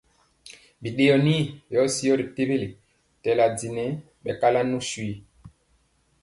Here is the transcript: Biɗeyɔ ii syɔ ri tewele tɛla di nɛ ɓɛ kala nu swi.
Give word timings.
Biɗeyɔ 0.81 1.15
ii 1.25 1.89
syɔ 1.95 2.13
ri 2.19 2.25
tewele 2.35 2.67
tɛla 3.21 3.45
di 3.57 3.67
nɛ 3.75 3.83
ɓɛ 4.23 4.31
kala 4.41 4.59
nu 4.69 4.77
swi. 4.89 5.07